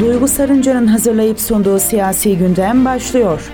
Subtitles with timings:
[0.00, 3.52] Duygu Sarınca'nın hazırlayıp sunduğu siyasi gündem başlıyor.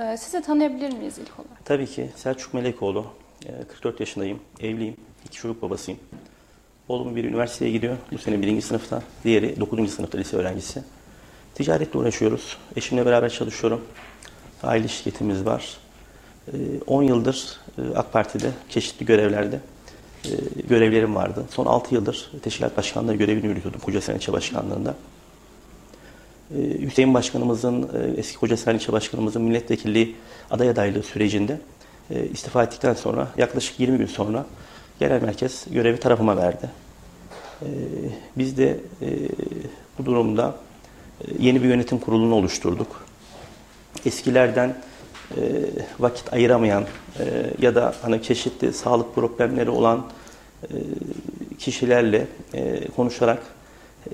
[0.00, 1.64] Ee, Sizi tanıyabilir miyiz ilk olarak?
[1.64, 3.06] Tabii ki Selçuk Melekoğlu.
[3.46, 4.38] Ee, 44 yaşındayım.
[4.60, 4.96] Evliyim.
[5.26, 6.00] İki çocuk babasıyım.
[6.88, 7.96] Oğlum bir üniversiteye gidiyor.
[8.12, 9.02] Bu sene birinci sınıfta.
[9.24, 9.90] Diğeri 9.
[9.90, 10.82] sınıfta lise öğrencisi.
[11.54, 12.56] Ticaretle uğraşıyoruz.
[12.76, 13.80] Eşimle beraber çalışıyorum.
[14.62, 15.76] Aile şirketimiz var.
[16.52, 16.56] Ee,
[16.86, 19.60] 10 yıldır e, AK Parti'de çeşitli görevlerde
[20.68, 21.44] görevlerim vardı.
[21.50, 24.94] Son 6 yıldır teşkilat başkanlığı görevini yürütüyordum Kocaeli İlçe Başkanlığı'nda.
[26.80, 30.16] Hüseyin Başkanımızın, e, eski Kocaeli İlçe Başkanımızın milletvekilliği
[30.50, 31.60] aday adaylığı sürecinde
[32.10, 34.46] e, istifa ettikten sonra yaklaşık 20 gün sonra
[34.98, 36.70] genel merkez görevi tarafıma verdi.
[38.36, 39.08] Biz de e,
[39.98, 40.56] bu durumda
[41.20, 43.06] e, yeni bir yönetim kurulunu oluşturduk.
[44.06, 44.78] Eskilerden
[45.36, 45.40] e,
[45.98, 46.84] vakit ayıramayan
[47.20, 47.24] e,
[47.60, 50.06] ya da hani çeşitli sağlık problemleri olan
[50.62, 50.66] e,
[51.58, 53.42] kişilerle e, konuşarak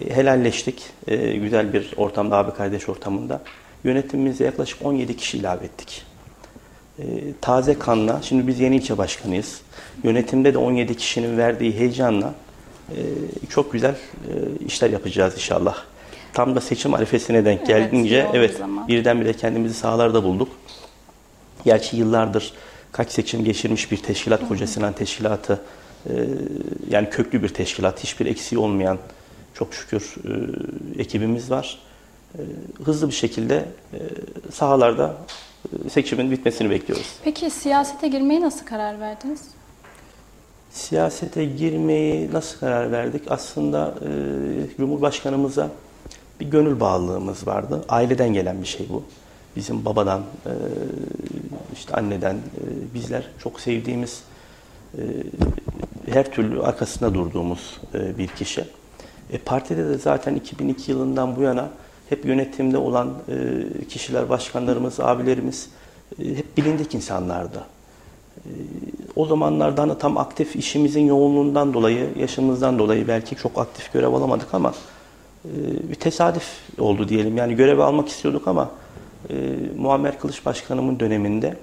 [0.00, 0.82] e, helalleştik.
[1.06, 3.42] E, güzel bir ortamda, abi kardeş ortamında.
[3.84, 6.02] Yönetimimize yaklaşık 17 kişi ilave ettik.
[6.98, 7.04] E,
[7.40, 9.60] taze kanla, şimdi biz yeni ilçe başkanıyız.
[10.04, 12.34] Yönetimde de 17 kişinin verdiği heyecanla
[12.90, 12.96] e,
[13.48, 15.76] çok güzel e, işler yapacağız inşallah.
[16.32, 20.48] Tam da seçim arifesine denk Evet, gelince evet birdenbire kendimizi sahalarda bulduk.
[21.64, 22.52] Gerçi yıllardır
[22.92, 25.60] kaç seçim geçirmiş bir teşkilat, Koca Sinan Teşkilatı,
[26.10, 26.12] e,
[26.90, 28.98] yani köklü bir teşkilat, hiçbir eksiği olmayan
[29.54, 31.78] çok şükür e, ekibimiz var.
[32.38, 32.40] E,
[32.84, 33.98] hızlı bir şekilde e,
[34.52, 35.16] sahalarda
[35.86, 37.06] e, seçimin bitmesini bekliyoruz.
[37.24, 39.40] Peki siyasete girmeye nasıl karar verdiniz?
[40.70, 43.22] Siyasete girmeyi nasıl karar verdik?
[43.28, 45.70] Aslında e, Cumhurbaşkanımıza
[46.40, 47.84] bir gönül bağlılığımız vardı.
[47.88, 49.02] Aileden gelen bir şey bu.
[49.56, 50.52] Bizim babadan, e,
[51.72, 54.22] işte anneden, e, bizler çok sevdiğimiz,
[54.98, 55.02] e,
[56.12, 57.80] her türlü arkasında durduğumuz
[58.18, 58.64] bir kişi.
[59.44, 61.68] Partide de zaten 2002 yılından bu yana
[62.08, 63.14] hep yönetimde olan
[63.88, 65.68] kişiler, başkanlarımız, abilerimiz
[66.18, 67.64] hep bilindik insanlardı.
[69.16, 74.54] O zamanlardan da tam aktif işimizin yoğunluğundan dolayı, yaşımızdan dolayı belki çok aktif görev alamadık
[74.54, 74.74] ama
[75.90, 76.46] bir tesadüf
[76.78, 77.36] oldu diyelim.
[77.36, 78.70] Yani görevi almak istiyorduk ama
[79.30, 79.34] e,
[79.76, 81.56] Muammer Kılıç Başkanımın döneminde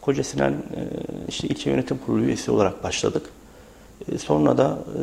[0.00, 0.80] Koca Sinan e,
[1.28, 3.30] işte ilçe yönetim kurulu üyesi olarak başladık.
[4.12, 5.00] E, sonra da e,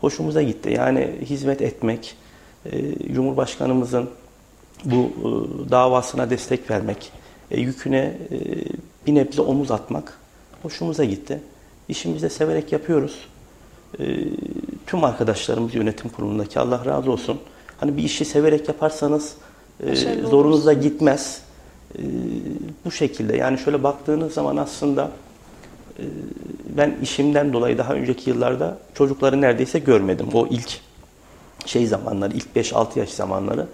[0.00, 0.70] hoşumuza gitti.
[0.70, 2.16] Yani hizmet etmek,
[2.72, 4.10] e, Cumhurbaşkanımızın
[4.84, 7.12] bu e, davasına destek vermek,
[7.50, 8.38] e, yüküne e,
[9.06, 10.18] bir nebze omuz atmak
[10.62, 11.40] hoşumuza gitti.
[11.88, 13.28] İşimizi de severek yapıyoruz.
[14.00, 14.04] E,
[14.86, 17.40] tüm arkadaşlarımız yönetim kurulundaki Allah razı olsun.
[17.80, 19.34] Hani bir işi severek yaparsanız
[19.86, 21.42] e, Başarılı zorunuza gitmez.
[21.98, 22.02] E,
[22.84, 25.10] bu şekilde yani şöyle baktığınız zaman aslında
[25.98, 26.04] e,
[26.76, 30.26] ben işimden dolayı daha önceki yıllarda çocukları neredeyse görmedim.
[30.34, 30.80] O ilk
[31.66, 33.66] şey zamanları, ilk 5-6 yaş zamanları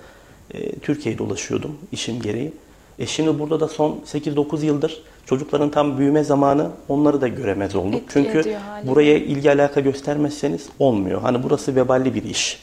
[0.55, 2.53] e, Türkiye'yi dolaşıyordum işim gereği.
[2.99, 7.95] E şimdi burada da son 8-9 yıldır çocukların tam büyüme zamanı onları da göremez olduk.
[7.95, 11.21] Etki Çünkü buraya ilgi alaka göstermezseniz olmuyor.
[11.22, 12.62] Hani burası veballi bir iş.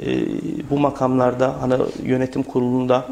[0.00, 0.26] E,
[0.70, 3.08] bu makamlarda hani yönetim kurulunda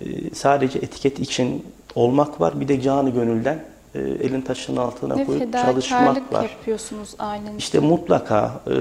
[0.00, 2.60] e, sadece etiket için olmak var.
[2.60, 3.64] Bir de canı gönülden
[3.94, 6.42] e, elin taşının altına Ne koyup çalışmak var.
[6.42, 7.58] yapıyorsunuz aileniz.
[7.58, 8.72] İşte mutlaka e,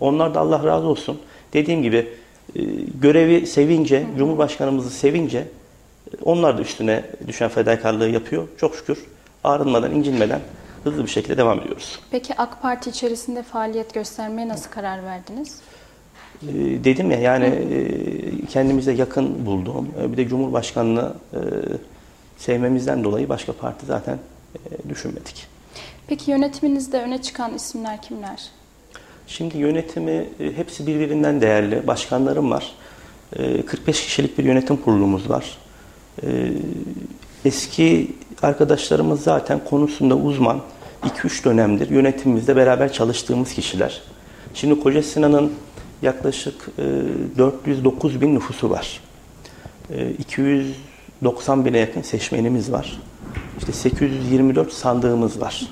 [0.00, 1.18] onlar da Allah razı olsun.
[1.52, 2.08] Dediğim gibi
[2.56, 2.60] e,
[3.00, 5.48] görevi sevince, Cumhurbaşkanımızı sevince
[6.24, 8.48] onlar da üstüne düşen fedakarlığı yapıyor.
[8.56, 9.04] Çok şükür
[9.44, 10.40] ağrınmadan, incinmeden
[10.84, 11.98] hızlı bir şekilde devam ediyoruz.
[12.10, 15.60] Peki AK Parti içerisinde faaliyet göstermeye nasıl karar verdiniz?
[16.48, 21.38] E, dedim ya yani e, kendimize yakın bulduğum e, bir de Cumhurbaşkanlığı e,
[22.36, 24.18] sevmemizden dolayı başka parti zaten
[24.54, 25.46] e, düşünmedik.
[26.06, 28.42] Peki yönetiminizde öne çıkan isimler kimler?
[29.26, 31.86] Şimdi yönetimi e, hepsi birbirinden değerli.
[31.86, 32.72] Başkanlarım var.
[33.36, 35.58] E, 45 kişilik bir yönetim kurulumuz var.
[36.22, 36.52] E,
[37.44, 38.10] Eski
[38.42, 40.60] arkadaşlarımız zaten konusunda uzman.
[41.02, 44.02] 2-3 dönemdir yönetimimizde beraber çalıştığımız kişiler.
[44.54, 45.52] Şimdi Koca Sinan'ın
[46.02, 46.82] yaklaşık e,
[47.38, 49.00] 409 bin nüfusu var.
[49.90, 53.00] E, 290 bine yakın seçmenimiz var.
[53.58, 55.68] İşte 824 sandığımız var.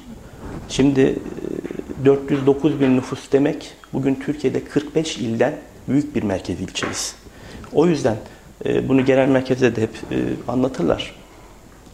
[0.69, 5.56] Şimdi e, 409 bin nüfus demek bugün Türkiye'de 45 ilden
[5.88, 7.15] büyük bir merkez ilçeyiz.
[7.73, 8.17] O yüzden
[8.65, 10.17] e, bunu genel merkezde de hep e,
[10.49, 11.15] anlatırlar.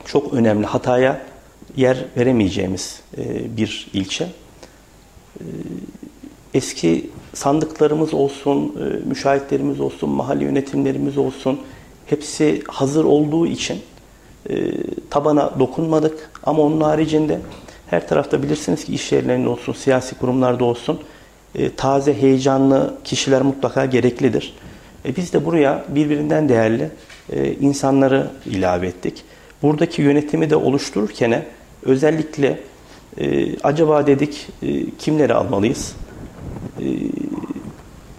[0.04, 1.22] Çok önemli hataya
[1.76, 4.24] yer veremeyeceğimiz e, bir ilçe.
[5.40, 5.44] E,
[6.54, 11.60] Eski sandıklarımız olsun, e, müşahitlerimiz olsun, mahalle yönetimlerimiz olsun
[12.06, 13.78] hepsi hazır olduğu için
[14.50, 14.72] e,
[15.10, 16.30] tabana dokunmadık.
[16.42, 17.40] Ama onun haricinde
[17.86, 21.00] her tarafta bilirsiniz ki iş yerlerinde olsun, siyasi kurumlarda olsun
[21.54, 24.54] e, taze, heyecanlı kişiler mutlaka gereklidir.
[25.16, 26.90] Biz de buraya birbirinden değerli
[27.60, 29.24] insanları ilave ettik.
[29.62, 31.44] Buradaki yönetimi de oluştururken
[31.82, 32.60] özellikle
[33.62, 34.48] acaba dedik
[34.98, 35.94] kimleri almalıyız?
[36.80, 36.86] E,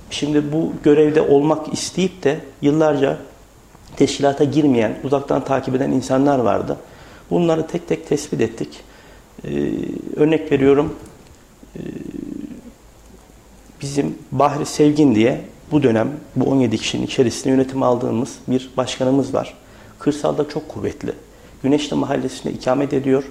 [0.10, 3.18] şimdi bu görevde olmak isteyip de yıllarca
[3.96, 6.78] teşkilata girmeyen, uzaktan takip eden insanlar vardı.
[7.30, 8.70] Bunları tek tek tespit ettik.
[9.46, 9.72] Ee,
[10.16, 10.96] örnek veriyorum,
[11.76, 11.80] ee,
[13.82, 15.42] bizim Bahri Sevgin diye
[15.72, 19.54] bu dönem bu 17 kişinin içerisinde yönetim aldığımız bir başkanımız var.
[20.00, 21.12] Kırsalda çok kuvvetli.
[21.64, 23.24] Güneşli Mahallesi'nde ikamet ediyor.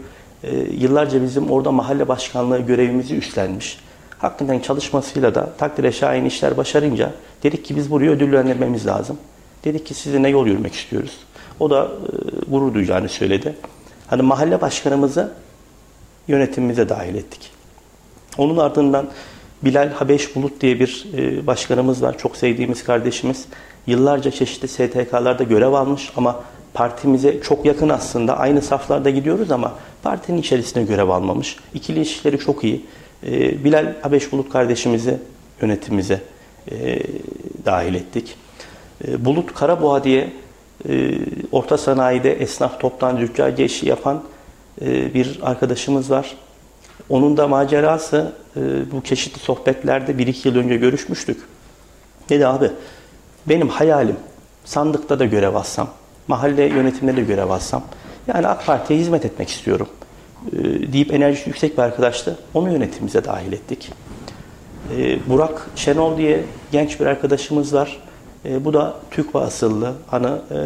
[0.43, 3.79] Ee, yıllarca bizim orada mahalle başkanlığı görevimizi üstlenmiş.
[4.19, 9.19] Hakikaten çalışmasıyla da takdire şahin işler başarınca dedik ki biz burayı ödüllendirmemiz lazım.
[9.65, 11.19] Dedik ki sizinle yol yürümek istiyoruz.
[11.61, 13.55] O da e, gurur duyacağını söyledi.
[14.07, 15.33] Hani mahalle başkanımızı
[16.29, 17.51] yönetimimize dahil ettik.
[18.39, 19.09] Onun ardından
[19.63, 22.19] Bilal Habeş Bulut diye bir e, başkanımız var.
[22.19, 23.45] Çok sevdiğimiz kardeşimiz.
[23.87, 26.41] Yıllarca çeşitli STK'larda görev almış ama
[26.75, 28.39] partimize çok yakın aslında.
[28.39, 31.57] Aynı saflarda gidiyoruz ama partinin içerisinde görev almamış.
[31.75, 32.85] İkili ilişkileri çok iyi.
[33.23, 35.19] E, Bilal Habeş Bulut kardeşimizi
[35.63, 36.21] yönetimimize
[36.71, 37.03] e,
[37.65, 38.37] dahil ettik.
[39.09, 40.33] E, Bulut Karaboğa diye
[40.89, 41.19] e,
[41.53, 44.23] orta sanayide esnaf toptan züccaciye işi yapan
[44.83, 46.37] e, bir arkadaşımız var.
[47.09, 48.33] Onun da macerası
[48.93, 51.41] bu çeşitli sohbetlerde bir iki yıl önce görüşmüştük.
[52.29, 52.71] Dedi abi
[53.47, 54.17] benim hayalim
[54.65, 55.89] sandıkta da görev alsam,
[56.29, 57.83] mahalle yönetiminde de görev alsam.
[58.27, 59.89] Yani AK Parti'ye hizmet etmek istiyorum
[60.93, 62.39] deyip enerjisi yüksek bir arkadaştı.
[62.55, 63.93] Onu yönetimimize dahil ettik.
[65.27, 67.99] Burak Şenol diye genç bir arkadaşımız var.
[68.49, 69.93] E, bu da TÜKVA asıllı.
[70.07, 70.59] Hani e,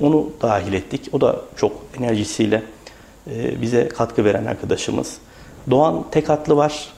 [0.00, 1.08] onu dahil ettik.
[1.12, 2.62] O da çok enerjisiyle
[3.30, 5.18] e, bize katkı veren arkadaşımız.
[5.70, 6.88] Doğan Tekatlı var.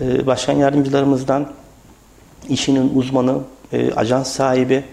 [0.00, 1.52] E, başkan yardımcılarımızdan
[2.48, 3.38] işinin uzmanı,
[3.72, 4.84] e, ajans sahibi.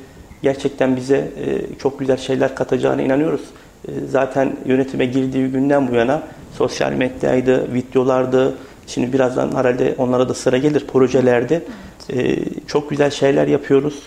[0.42, 3.42] Gerçekten bize e, çok güzel şeyler katacağına inanıyoruz.
[3.88, 6.24] E, zaten yönetime girdiği günden bu yana
[6.58, 8.56] sosyal medyaydı, videolardı,
[8.88, 11.62] Şimdi birazdan herhalde onlara da sıra gelir projelerde.
[12.10, 12.28] Evet.
[12.28, 14.04] E, çok güzel şeyler yapıyoruz.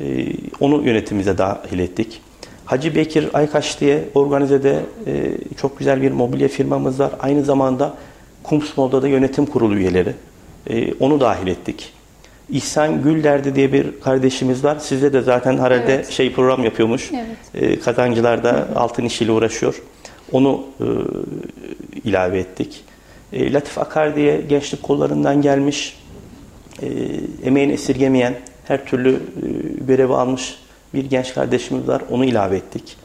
[0.00, 0.26] Ee,
[0.60, 2.20] onu yönetimimize dahil ettik.
[2.64, 7.12] Hacı Bekir Aykaş diye organizede e, çok güzel bir mobilya firmamız var.
[7.20, 7.94] Aynı zamanda
[8.42, 10.14] Kumsmol'da da yönetim kurulu üyeleri.
[10.70, 11.92] E, onu dahil ettik.
[12.50, 14.76] İhsan Gülderdi diye bir kardeşimiz var.
[14.80, 16.10] Sizde de zaten herhalde evet.
[16.10, 17.10] şey program yapıyormuş.
[17.12, 17.64] Evet.
[17.70, 19.82] E, kazancılarda altın işiyle uğraşıyor.
[20.32, 20.64] Onu
[22.04, 22.84] ilave ettik.
[23.32, 25.98] Latif Akar diye gençlik kollarından gelmiş,
[27.44, 28.34] emeğini esirgemeyen,
[28.68, 29.18] her türlü e,
[29.84, 30.58] görevi almış
[30.94, 32.02] bir genç kardeşimiz var.
[32.10, 32.96] Onu ilave ettik.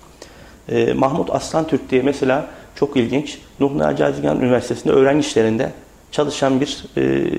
[0.69, 3.37] E, Mahmut Aslan Türk diye mesela çok ilginç.
[3.59, 5.71] Nuh Naci Üniversitesi'nde öğrenci işlerinde
[6.11, 7.31] çalışan bir e,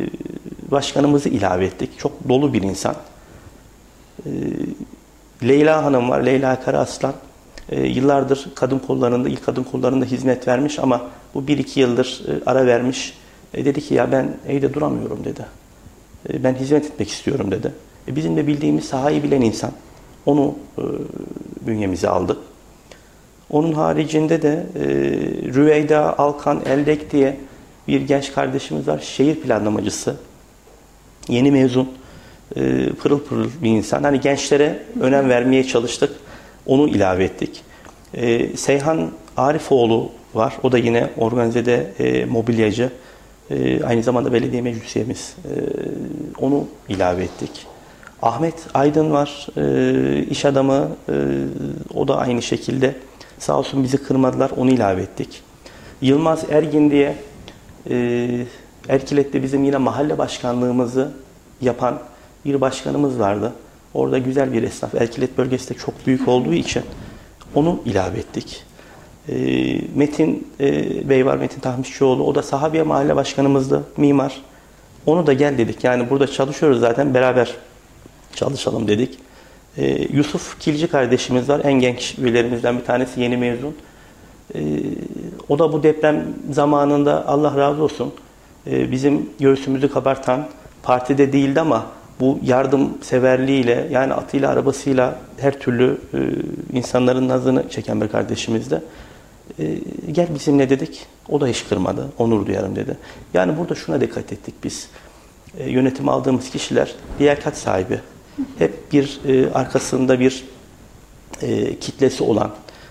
[0.70, 1.98] başkanımızı ilave ettik.
[1.98, 2.96] Çok dolu bir insan.
[5.42, 6.20] Leyla Hanım var.
[6.20, 6.60] Leyla
[7.70, 7.86] Karaaslan.
[7.86, 11.02] yıllardır kadın kollarında, ilk kadın kollarında hizmet vermiş ama
[11.34, 13.18] bu bir iki yıldır ara vermiş.
[13.54, 15.46] dedi ki ya ben evde duramıyorum dedi.
[16.44, 17.72] ben hizmet etmek istiyorum dedi.
[18.08, 19.72] E, bizim de bildiğimiz sahayı bilen insan.
[20.26, 20.82] Onu e,
[21.66, 22.38] bünyemize aldık.
[23.50, 24.84] Onun haricinde de e,
[25.54, 27.36] Rüveyda Alkan Eldek diye
[27.88, 28.98] bir genç kardeşimiz var.
[28.98, 30.16] Şehir planlamacısı.
[31.28, 31.88] Yeni mezun.
[32.56, 34.02] E, pırıl pırıl bir insan.
[34.02, 36.10] Hani gençlere önem vermeye çalıştık.
[36.66, 37.62] Onu ilave ettik.
[38.14, 40.56] E, Seyhan Arifoğlu var.
[40.62, 42.90] O da yine organizede e, mobilyacı.
[43.50, 45.36] E, aynı zamanda belediye meclis üyemiz.
[45.44, 45.52] E,
[46.38, 47.66] onu ilave ettik.
[48.22, 51.14] Ahmet Aydın var, e, iş adamı, e,
[51.94, 52.94] o da aynı şekilde.
[53.38, 55.42] Sağ olsun bizi kırmadılar, onu ilave ettik.
[56.00, 57.16] Yılmaz Ergin diye
[57.90, 58.28] e,
[58.88, 61.12] Erkilet'te bizim yine mahalle başkanlığımızı
[61.60, 61.98] yapan
[62.44, 63.52] bir başkanımız vardı.
[63.94, 64.94] Orada güzel bir esnaf.
[64.94, 66.82] Erkilet bölgesi de çok büyük olduğu için
[67.54, 68.64] onu ilave ettik.
[69.28, 69.34] E,
[69.94, 72.24] Metin e, Bey var, Metin Tahmişçioğlu.
[72.24, 74.42] O da Sahabiye Mahalle Başkanımızdı, mimar.
[75.06, 75.84] Onu da gel dedik.
[75.84, 77.54] Yani burada çalışıyoruz zaten beraber
[78.34, 79.18] çalışalım dedik.
[79.76, 81.60] E, Yusuf Kilci kardeşimiz var.
[81.64, 83.74] En genç üyelerimizden bir tanesi yeni mezun.
[84.54, 84.60] E,
[85.48, 88.12] o da bu deprem zamanında Allah razı olsun
[88.66, 90.48] e, bizim göğsümüzü kabartan
[90.82, 91.86] partide değildi ama
[92.22, 96.18] bu yardım severliğiyle yani atıyla arabasıyla her türlü e,
[96.78, 98.82] insanların nazını çeken bir kardeşimizdi.
[99.58, 99.78] E,
[100.12, 101.06] gel bizimle dedik.
[101.28, 102.08] O da hiç kırmadı.
[102.18, 102.96] Onur duyarım dedi.
[103.34, 104.88] Yani burada şuna dikkat ettik biz.
[105.58, 108.00] E, yönetim aldığımız kişiler liyakat sahibi,
[108.58, 110.44] hep bir e, arkasında bir
[111.42, 112.50] e, kitlesi olan,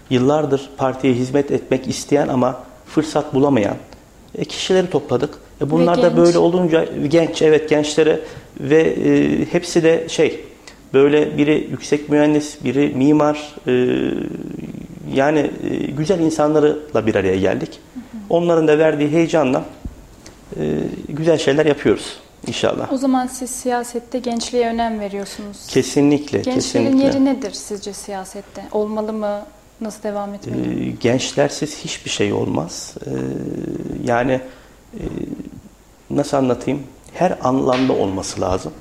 [0.09, 3.75] yıllardır partiye hizmet etmek isteyen ama fırsat bulamayan
[4.35, 5.33] e, kişileri topladık.
[5.61, 8.19] E bunlar da böyle olunca genç evet gençlere
[8.61, 10.39] ve e, hepsi de şey
[10.93, 13.73] böyle biri yüksek mühendis, biri mimar e,
[15.13, 17.79] yani e, güzel insanlarla bir araya geldik.
[18.29, 19.65] Onların da verdiği heyecanla
[20.59, 20.61] e,
[21.09, 22.93] güzel şeyler yapıyoruz inşallah.
[22.93, 25.67] O zaman siz siyasette gençliğe önem veriyorsunuz.
[25.67, 27.03] Kesinlikle, Gençlerin kesinlikle.
[27.03, 28.65] yeri nedir sizce siyasette?
[28.71, 29.41] Olmalı mı?
[29.81, 30.89] Nasıl devam etmeli?
[30.89, 32.95] Ee, gençlersiz hiçbir şey olmaz.
[33.05, 33.09] Ee,
[34.05, 34.41] yani
[34.93, 35.03] e,
[36.09, 36.83] nasıl anlatayım?
[37.13, 38.73] Her anlamda olması lazım.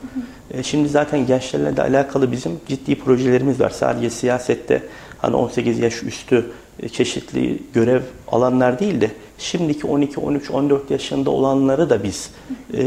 [0.50, 3.70] Ee, şimdi zaten gençlerle de alakalı bizim ciddi projelerimiz var.
[3.70, 4.82] Sadece siyasette
[5.18, 11.30] hani 18 yaş üstü e, çeşitli görev alanlar değil de şimdiki 12, 13, 14 yaşında
[11.30, 12.30] olanları da biz
[12.72, 12.84] e,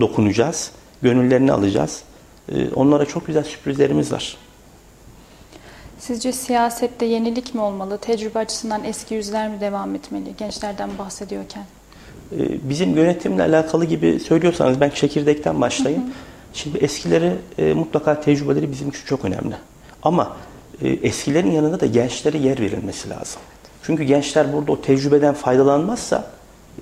[0.00, 0.70] dokunacağız.
[1.02, 2.02] Gönüllerini alacağız.
[2.52, 4.36] E, onlara çok güzel sürprizlerimiz var.
[5.98, 7.98] Sizce siyasette yenilik mi olmalı?
[7.98, 10.36] Tecrübe açısından eski yüzler mi devam etmeli?
[10.38, 11.64] Gençlerden bahsediyorken.
[12.32, 16.04] Ee, bizim yönetimle alakalı gibi söylüyorsanız ben çekirdekten başlayayım.
[16.54, 19.54] Şimdi eskileri e, mutlaka tecrübeleri bizim için çok önemli.
[20.02, 20.36] Ama
[20.82, 23.42] e, eskilerin yanında da gençlere yer verilmesi lazım.
[23.82, 26.30] Çünkü gençler burada o tecrübeden faydalanmazsa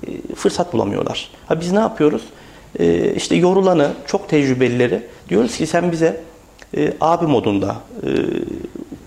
[0.06, 1.30] e, fırsat bulamıyorlar.
[1.46, 2.22] Ha biz ne yapıyoruz?
[2.78, 6.20] E, işte yorulanı, çok tecrübelileri diyoruz ki sen bize
[6.76, 8.08] e, abi modunda e,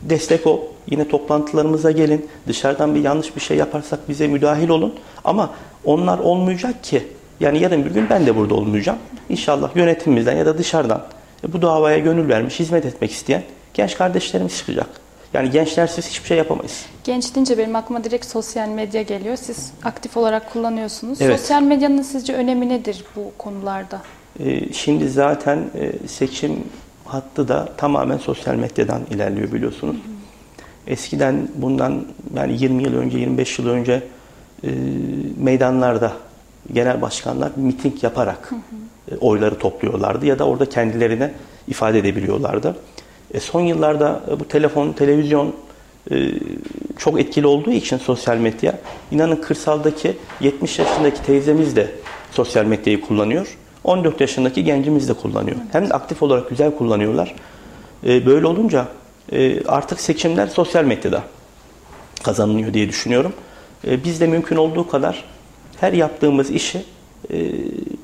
[0.01, 0.59] destek ol.
[0.91, 2.29] Yine toplantılarımıza gelin.
[2.47, 4.93] Dışarıdan bir yanlış bir şey yaparsak bize müdahil olun.
[5.23, 5.49] Ama
[5.85, 7.03] onlar olmayacak ki.
[7.39, 8.99] Yani yarın bir gün ben de burada olmayacağım.
[9.29, 11.03] İnşallah yönetimimizden ya da dışarıdan
[11.47, 13.43] e, bu davaya gönül vermiş, hizmet etmek isteyen
[13.73, 14.87] genç kardeşlerimiz çıkacak.
[15.33, 16.85] Yani gençlersiz hiçbir şey yapamayız.
[17.03, 19.35] Genç deyince benim aklıma direkt sosyal medya geliyor.
[19.35, 21.21] Siz aktif olarak kullanıyorsunuz.
[21.21, 21.39] Evet.
[21.39, 24.01] Sosyal medyanın sizce önemi nedir bu konularda?
[24.39, 26.63] E, Şimdi zaten e, seçim
[27.07, 29.95] hattı da tamamen sosyal medyadan ilerliyor biliyorsunuz.
[30.87, 34.03] Eskiden bundan yani 20 yıl önce, 25 yıl önce
[34.63, 34.69] e,
[35.37, 36.13] meydanlarda
[36.73, 38.53] genel başkanlar miting yaparak
[39.11, 41.33] e, oyları topluyorlardı ya da orada kendilerine
[41.67, 42.75] ifade edebiliyorlardı.
[43.33, 45.55] E, son yıllarda e, bu telefon, televizyon
[46.11, 46.31] e,
[46.97, 48.79] çok etkili olduğu için sosyal medya,
[49.11, 51.91] inanın kırsaldaki 70 yaşındaki teyzemiz de
[52.31, 53.57] sosyal medyayı kullanıyor.
[53.83, 55.57] 14 yaşındaki gencimiz de kullanıyor.
[55.71, 57.35] Hem de aktif olarak güzel kullanıyorlar.
[58.05, 58.87] E, böyle olunca
[59.31, 61.23] e, artık seçimler sosyal medyada
[62.23, 63.33] kazanılıyor diye düşünüyorum.
[63.87, 65.23] E, biz de mümkün olduğu kadar
[65.79, 66.85] her yaptığımız işi
[67.31, 67.51] e,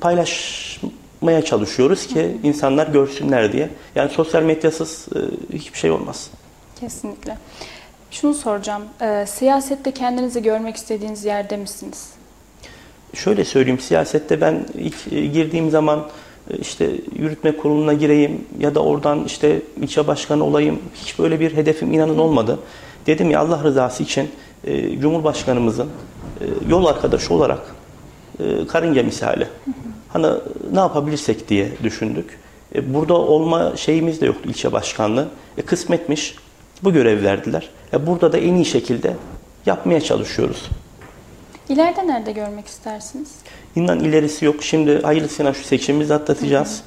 [0.00, 3.70] paylaşmaya çalışıyoruz ki insanlar görsünler diye.
[3.94, 5.18] Yani sosyal medyasız e,
[5.56, 6.30] hiçbir şey olmaz.
[6.80, 7.36] Kesinlikle.
[8.14, 8.82] Şunu soracağım.
[9.02, 12.13] Ee, siyasette kendinizi görmek istediğiniz yerde misiniz?
[13.14, 16.06] Şöyle söyleyeyim, siyasette ben ilk e, girdiğim zaman
[16.50, 20.78] e, işte yürütme kuruluna gireyim ya da oradan işte ilçe başkanı olayım.
[20.94, 22.58] Hiç böyle bir hedefim inanın olmadı.
[23.06, 24.30] Dedim ya Allah rızası için
[24.64, 25.88] e, Cumhurbaşkanımızın
[26.40, 27.60] e, yol arkadaşı olarak
[28.40, 29.48] e, karınca misali.
[30.08, 30.26] Hani
[30.72, 32.38] ne yapabilirsek diye düşündük.
[32.74, 35.28] E, burada olma şeyimiz de yoktu ilçe başkanlığı.
[35.58, 36.36] E, kısmetmiş.
[36.82, 37.68] Bu görev verdiler.
[37.92, 39.16] E, burada da en iyi şekilde
[39.66, 40.68] yapmaya çalışıyoruz.
[41.68, 43.28] İleride nerede görmek istersiniz?
[43.76, 44.62] İnan ilerisi yok.
[44.62, 46.82] Şimdi hayırlısıyla şu seçimimizi atlatacağız.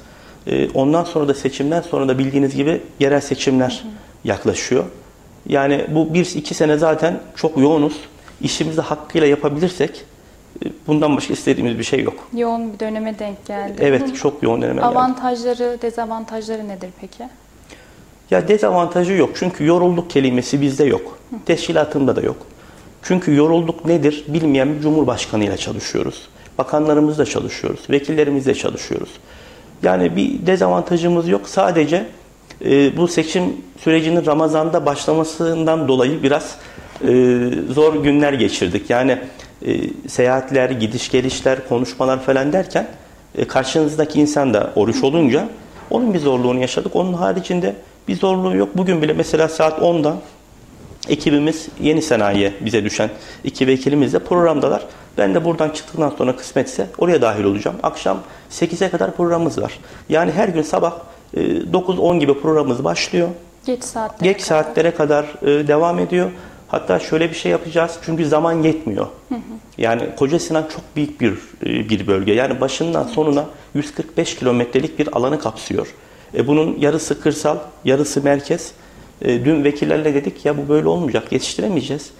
[0.46, 3.84] Ee, ondan sonra da seçimden sonra da bildiğiniz gibi yerel seçimler
[4.24, 4.84] yaklaşıyor.
[5.46, 7.96] Yani bu bir iki sene zaten çok yoğunuz.
[8.40, 10.04] İşimizi hakkıyla yapabilirsek
[10.64, 12.28] e, bundan başka istediğimiz bir şey yok.
[12.34, 13.74] Yoğun bir döneme denk geldi.
[13.80, 14.86] Evet çok yoğun döneme geldi.
[14.86, 17.28] Avantajları, dezavantajları nedir peki?
[18.30, 19.30] Ya dezavantajı yok.
[19.34, 21.18] Çünkü yorulduk kelimesi bizde yok.
[21.46, 22.36] Teşkilatımda da yok.
[23.02, 26.28] Çünkü yorulduk nedir bilmeyen bir cumhurbaşkanıyla çalışıyoruz.
[26.58, 27.80] Bakanlarımızla çalışıyoruz.
[27.90, 29.10] Vekillerimizle çalışıyoruz.
[29.82, 31.48] Yani bir dezavantajımız yok.
[31.48, 32.06] Sadece
[32.64, 33.44] e, bu seçim
[33.80, 36.56] sürecinin Ramazan'da başlamasından dolayı biraz
[37.02, 37.08] e,
[37.70, 38.90] zor günler geçirdik.
[38.90, 39.18] Yani
[39.66, 42.88] e, seyahatler, gidiş gelişler, konuşmalar falan derken
[43.34, 45.48] e, karşınızdaki insan da oruç olunca
[45.90, 46.96] onun bir zorluğunu yaşadık.
[46.96, 47.74] Onun haricinde
[48.08, 48.68] bir zorluğu yok.
[48.76, 50.16] Bugün bile mesela saat 10'da
[51.08, 53.10] ekibimiz yeni sanayiye bize düşen
[53.44, 54.86] iki vekilimiz de programdalar.
[55.18, 57.76] Ben de buradan çıktıktan sonra kısmetse oraya dahil olacağım.
[57.82, 58.18] Akşam
[58.50, 59.78] 8'e kadar programımız var.
[60.08, 60.94] Yani her gün sabah
[61.34, 63.28] e, 9-10 gibi programımız başlıyor.
[63.66, 66.30] Geç saatlere Geç saatlere kadar e, devam ediyor.
[66.68, 69.06] Hatta şöyle bir şey yapacağız çünkü zaman yetmiyor.
[69.78, 71.32] Yani Koca Sinan çok büyük bir
[71.66, 72.32] e, bir bölge.
[72.32, 75.94] Yani başından sonuna 145 kilometrelik bir alanı kapsıyor.
[76.34, 78.72] E, bunun yarısı kırsal, yarısı merkez.
[79.22, 82.10] E, dün vekillerle dedik ya bu böyle olmayacak, yetiştiremeyeceğiz.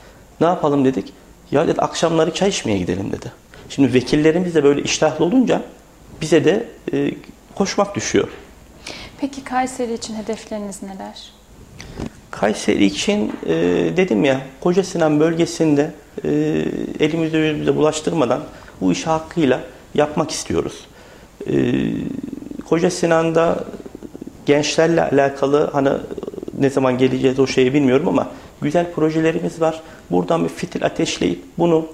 [0.41, 1.13] Ne yapalım dedik.
[1.51, 3.33] Ya dedi akşamları çay içmeye gidelim dedi.
[3.69, 5.63] Şimdi vekillerimiz de böyle iştahlı olunca
[6.21, 7.11] bize de e,
[7.55, 8.29] koşmak düşüyor.
[9.21, 11.33] Peki Kayseri için hedefleriniz neler?
[12.31, 13.55] Kayseri için e,
[13.97, 15.91] dedim ya Koca Sinan bölgesinde
[16.25, 16.29] e,
[17.01, 18.43] elimizi yüzümüze bulaştırmadan
[18.81, 19.61] bu işi hakkıyla
[19.95, 20.87] yapmak istiyoruz.
[21.47, 21.75] Ee,
[22.69, 23.65] Koca Sinan'da
[24.47, 25.91] gençlerle alakalı hani
[26.61, 28.29] ne zaman geleceğiz o şeyi bilmiyorum ama
[28.63, 29.83] güzel projelerimiz var.
[30.11, 31.87] Buradan bir fitil ateşleyip bunu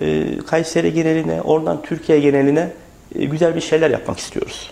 [0.00, 2.72] e, Kayseri geneline, oradan Türkiye geneline
[3.14, 4.70] e, güzel bir şeyler yapmak istiyoruz.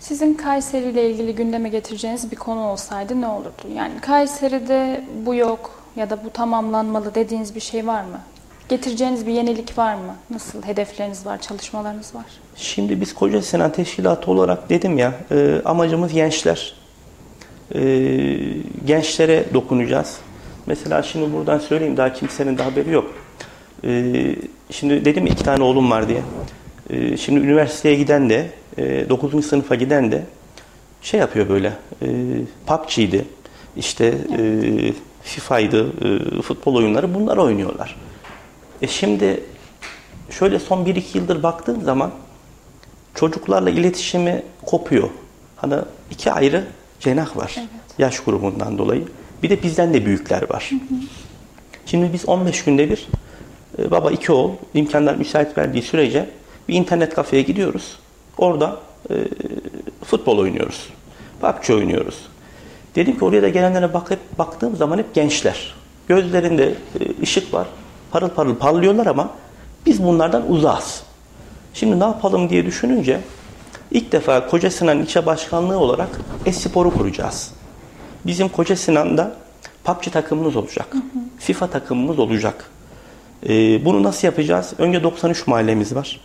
[0.00, 3.62] Sizin Kayseri ile ilgili gündeme getireceğiniz bir konu olsaydı ne olurdu?
[3.76, 8.20] Yani Kayseri'de bu yok ya da bu tamamlanmalı dediğiniz bir şey var mı?
[8.68, 10.16] Getireceğiniz bir yenilik var mı?
[10.30, 12.24] Nasıl hedefleriniz var, çalışmalarınız var?
[12.56, 16.74] Şimdi biz Koca Sinan Teşkilatı olarak dedim ya e, amacımız gençler.
[17.74, 17.80] E,
[18.86, 20.18] gençlere dokunacağız.
[20.66, 23.14] Mesela şimdi buradan söyleyeyim daha kimsenin de haberi yok.
[23.84, 24.12] E,
[24.70, 26.22] şimdi dedim iki tane oğlum var diye.
[26.90, 29.46] E, şimdi üniversiteye giden de e, 9.
[29.46, 30.22] sınıfa giden de
[31.02, 32.06] şey yapıyor böyle e,
[32.66, 33.24] PUBG'ydi
[33.76, 37.96] işte e, FIFA'ydı e, futbol oyunları bunlar oynuyorlar.
[38.82, 39.40] E şimdi
[40.30, 42.10] şöyle son 1-2 yıldır baktığın zaman
[43.14, 45.08] çocuklarla iletişimi kopuyor.
[45.56, 45.74] Hani
[46.10, 46.64] iki ayrı
[47.02, 47.56] cenah var
[47.98, 49.04] yaş grubundan dolayı.
[49.42, 50.70] Bir de bizden de büyükler var.
[51.86, 53.08] Şimdi biz 15 günde bir
[53.78, 56.30] e, baba iki oğul imkanlar müsait verdiği sürece
[56.68, 57.98] bir internet kafeye gidiyoruz.
[58.38, 58.80] Orada
[59.10, 59.14] e,
[60.04, 60.88] futbol oynuyoruz.
[61.40, 62.18] PUBG oynuyoruz.
[62.94, 65.74] Dedim ki oraya da gelenlere bakıp baktığım zaman hep gençler.
[66.08, 67.66] Gözlerinde e, ışık var.
[68.10, 69.30] Parıl parıl parlıyorlar ama
[69.86, 71.02] biz bunlardan uzağız.
[71.74, 73.20] Şimdi ne yapalım diye düşününce
[73.92, 76.08] ilk defa Koca Sinan İlçe Başkanlığı olarak
[76.46, 77.50] Espor'u kuracağız.
[78.26, 79.36] Bizim Koca Sinan'da
[79.84, 80.96] PUBG takımımız olacak.
[81.38, 82.70] FIFA takımımız olacak.
[83.48, 84.72] Ee, bunu nasıl yapacağız?
[84.78, 86.20] Önce 93 mahallemiz var.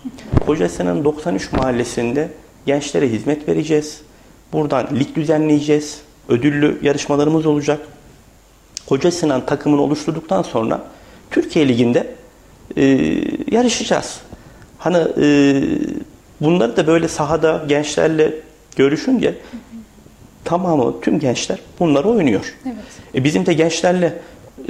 [0.46, 2.30] Koca Sinan'ın 93 mahallesinde
[2.66, 4.02] gençlere hizmet vereceğiz.
[4.54, 6.02] Buradan lig düzenleyeceğiz.
[6.30, 7.80] Ödüllü yarışmalarımız olacak.
[8.86, 10.84] Koca Sinan takımını oluşturduktan sonra
[11.32, 12.16] Türkiye Ligi'nde
[12.78, 12.84] e,
[13.52, 14.20] yarışacağız.
[14.78, 15.26] Hani e,
[16.42, 18.34] bunları da böyle sahada gençlerle
[18.76, 19.36] görüşünce
[20.46, 22.56] tamamı tüm gençler bunları oynuyor.
[22.66, 22.76] Evet.
[23.16, 24.14] E, bizim de gençlerle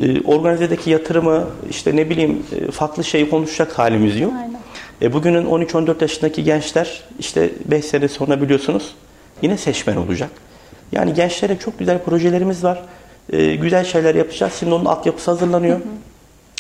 [0.01, 4.33] e, organizedeki yatırımı işte ne bileyim e, farklı şeyi konuşacak halimiz yok.
[4.37, 4.59] Aynen.
[5.01, 8.95] E, bugünün 13-14 yaşındaki gençler işte 5 sene sonra biliyorsunuz
[9.41, 10.29] yine seçmen olacak.
[10.91, 12.81] Yani gençlere çok güzel projelerimiz var.
[13.33, 14.53] E, güzel şeyler yapacağız.
[14.59, 15.79] Şimdi onun altyapısı hazırlanıyor.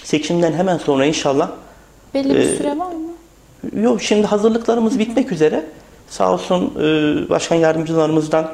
[0.03, 1.51] Seçimden hemen sonra inşallah
[2.13, 3.06] Belli bir Ee, süre var mı?
[3.81, 5.65] Yok şimdi hazırlıklarımız bitmek üzere.
[6.09, 8.53] Sağ olsun e, başkan yardımcılarımızdan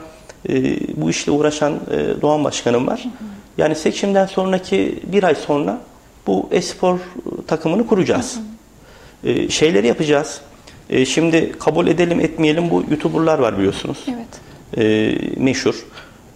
[0.50, 3.04] e, bu işle uğraşan e, Doğan Başkanım var.
[3.58, 5.82] Yani seçimden sonraki bir ay sonra
[6.28, 7.00] bu espor
[7.48, 8.40] takımını kuracağız.
[9.24, 10.42] E, şeyleri yapacağız.
[10.90, 14.06] E, şimdi kabul edelim etmeyelim bu YouTuber'lar var biliyorsunuz.
[14.08, 14.42] Evet.
[14.78, 15.86] E, meşhur.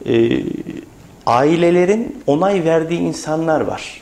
[0.06, 0.44] E,
[1.26, 4.02] ailelerin onay verdiği insanlar var.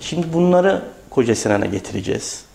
[0.00, 2.47] Şimdi bunları Koca Sinan'a getireceğiz.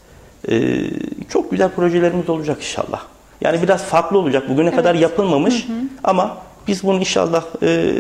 [0.52, 0.84] Ee,
[1.30, 3.02] çok güzel projelerimiz olacak inşallah.
[3.42, 4.50] Yani biraz farklı olacak.
[4.50, 5.68] Bugüne kadar yapılmamış
[6.04, 7.94] ama biz bunu inşallah e,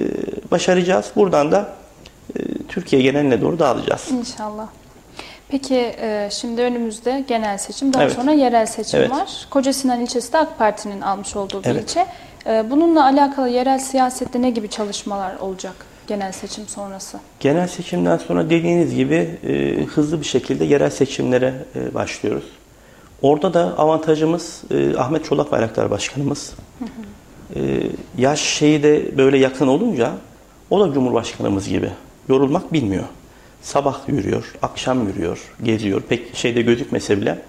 [0.51, 1.12] başaracağız.
[1.15, 1.69] Buradan da
[2.39, 4.12] e, Türkiye geneline doğru dağılacağız.
[4.12, 4.67] İnşallah.
[5.49, 8.13] Peki e, şimdi önümüzde genel seçim, daha Evet.
[8.13, 9.12] sonra yerel seçim Evet.
[9.12, 9.47] var.
[9.49, 11.84] Koca Sinan ilçesi de AK Parti'nin almış olduğu bir Evet.
[11.89, 12.06] ilçe.
[12.47, 15.75] E, Bununla alakalı yerel siyasette ne gibi çalışmalar olacak
[16.08, 17.20] genel seçim sonrası?
[17.39, 22.46] Genel seçimden sonra dediğiniz gibi e, hızlı bir şekilde yerel seçimlere e, başlıyoruz.
[23.22, 26.54] Orada da avantajımız e, Ahmet Çolak Bayraktar Başkanımız.
[27.56, 27.84] E,
[28.18, 30.12] yaş şeyi de böyle yakın olunca
[30.70, 31.89] o da Cumhurbaşkanımız gibi.
[32.30, 33.04] Yorulmak bilmiyor.
[33.62, 36.02] Sabah yürüyor, akşam yürüyor, geziyor.
[36.10, 37.39] Pek şeyde gözükmese bile.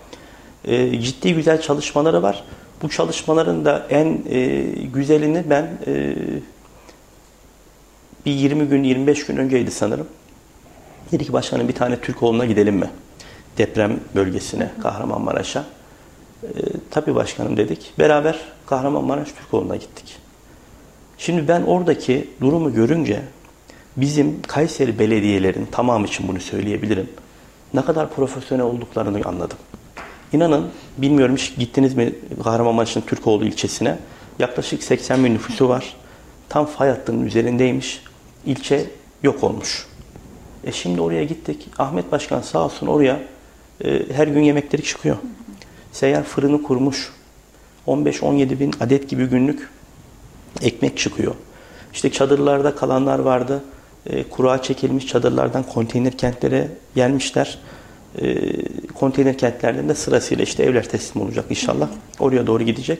[0.64, 2.45] E, ciddi güzel çalışmaları var.
[2.83, 4.62] Bu çalışmaların da en e,
[4.95, 6.14] güzelini ben e,
[8.27, 10.07] bir 20 gün 25 gün önceydi sanırım.
[11.13, 12.91] Dedi ki başkanım bir tane Türkoğlu'na gidelim mi?
[13.59, 15.65] Deprem bölgesine, Kahramanmaraş'a.
[16.45, 16.49] Ee,
[16.91, 17.93] tabii başkanım dedik.
[17.99, 20.17] Beraber Kahramanmaraş Türkoğlu'na gittik.
[21.19, 23.23] Şimdi ben oradaki durumu görünce
[23.97, 27.09] bizim Kayseri belediyelerin tamamı için bunu söyleyebilirim.
[27.75, 29.59] Ne kadar profesyonel olduklarını anladım.
[30.33, 33.99] İnanın bilmiyorum hiç gittiniz mi Kahramanmaraş'ın Türkoğlu ilçesine.
[34.39, 35.97] Yaklaşık 80 bin nüfusu var.
[36.49, 38.03] Tam fay hattının üzerindeymiş.
[38.46, 38.87] İlçe
[39.22, 39.87] yok olmuş.
[40.64, 41.68] E şimdi oraya gittik.
[41.78, 43.22] Ahmet Başkan sağ olsun oraya
[43.85, 45.16] e, her gün yemekleri çıkıyor.
[45.92, 47.12] Seyyar fırını kurmuş.
[47.87, 49.70] 15-17 bin adet gibi günlük
[50.62, 51.35] ekmek çıkıyor.
[51.92, 53.64] İşte çadırlarda kalanlar vardı.
[54.07, 57.59] E, kura çekilmiş çadırlardan konteyner kentlere gelmişler.
[58.22, 58.37] E,
[58.94, 61.88] konteyner kentlerden de sırasıyla işte evler teslim olacak inşallah.
[62.18, 62.98] Oraya doğru gidecek.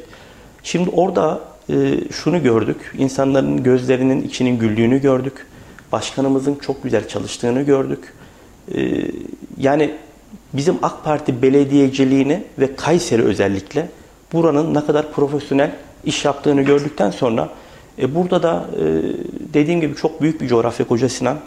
[0.62, 2.94] Şimdi orada e, şunu gördük.
[2.98, 5.46] İnsanların gözlerinin içinin güldüğünü gördük.
[5.92, 8.14] Başkanımızın çok güzel çalıştığını gördük.
[8.74, 9.05] E,
[9.59, 9.94] yani
[10.53, 13.88] bizim AK Parti belediyeciliğini ve Kayseri özellikle
[14.33, 15.72] buranın ne kadar profesyonel
[16.05, 17.48] iş yaptığını gördükten sonra
[17.98, 18.83] e, burada da e,
[19.55, 21.38] dediğim gibi çok büyük bir coğrafya Koca Sinan.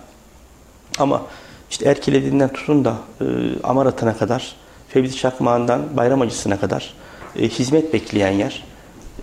[0.99, 1.21] Ama
[1.69, 3.25] işte Erkilediğinden tutun da e,
[3.63, 4.56] Amarat'ına kadar,
[4.89, 6.93] Fevzi Çakmağı'ndan Bayram Acısı'na kadar
[7.39, 8.63] e, hizmet bekleyen yer.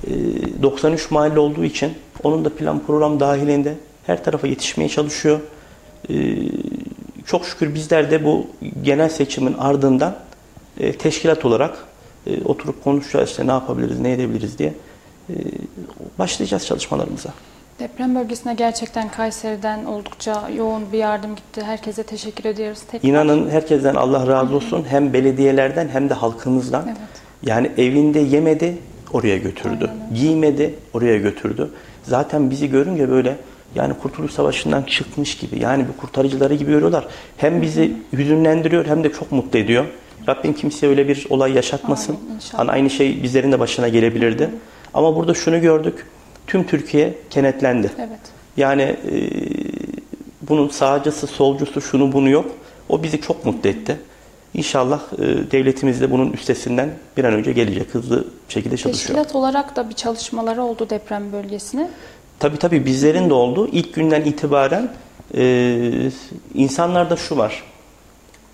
[0.06, 3.74] E, 93 mahalle olduğu için onun da plan program dahilinde
[4.06, 5.40] her tarafa yetişmeye çalışıyor.
[6.10, 6.14] E,
[7.26, 8.46] çok şükür bizler de bu
[8.82, 10.16] genel seçimin ardından
[10.80, 11.78] e, teşkilat olarak
[12.26, 14.72] e, oturup konuşacağız işte ne yapabiliriz, ne edebiliriz diye
[15.30, 15.34] e,
[16.18, 17.30] başlayacağız çalışmalarımıza.
[17.78, 21.62] Deprem bölgesine gerçekten Kayseri'den oldukça yoğun bir yardım gitti.
[21.62, 22.78] Herkese teşekkür ediyoruz.
[22.90, 23.08] Tekrar.
[23.08, 26.84] İnanın herkesten Allah razı olsun hem belediyelerden hem de halkımızdan.
[26.86, 26.96] Evet.
[27.42, 28.78] Yani evinde yemedi
[29.14, 29.90] oraya götürdü.
[30.14, 31.70] Giymedi oraya götürdü.
[32.02, 33.36] Zaten bizi görünce böyle
[33.74, 37.06] yani Kurtuluş Savaşı'ndan çıkmış gibi yani bir kurtarıcıları gibi görüyorlar.
[37.36, 39.84] Hem bizi hüzünlendiriyor hem de çok mutlu ediyor.
[40.28, 42.16] Rabbim kimseye öyle bir olay yaşatmasın.
[42.34, 42.58] İnşallah.
[42.58, 44.50] Hani aynı şey bizlerin de başına gelebilirdi.
[44.94, 46.06] Ama burada şunu gördük.
[46.46, 47.90] Tüm Türkiye kenetlendi.
[47.98, 48.20] Evet.
[48.56, 49.30] Yani e,
[50.42, 52.46] bunun sağcısı, solcusu, şunu bunu yok.
[52.88, 53.96] O bizi çok mutlu etti.
[54.54, 57.94] İnşallah e, devletimiz de bunun üstesinden bir an önce gelecek.
[57.94, 59.06] Hızlı bir şekilde çalışıyor.
[59.06, 61.90] Teşkilat olarak da bir çalışmaları oldu deprem bölgesine.
[62.38, 63.68] Tabii tabii bizlerin de oldu.
[63.72, 64.90] İlk günden itibaren
[65.34, 66.10] e,
[66.54, 67.62] insanlarda şu var.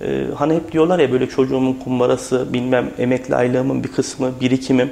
[0.01, 4.91] E, hani hep diyorlar ya böyle çocuğumun kumbarası, bilmem emekli aylığımın bir kısmı, birikimim.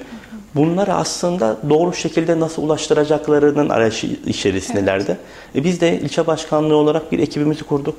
[0.54, 5.18] Bunları aslında doğru şekilde nasıl ulaştıracaklarının arayışı içerisindelerdi.
[5.54, 7.96] E, biz de ilçe başkanlığı olarak bir ekibimizi kurduk.